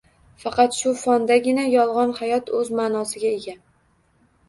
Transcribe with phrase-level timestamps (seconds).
[0.43, 3.61] Faqat shu fondagina “yolg‘on hayot” o‘z ma’nosiga ega: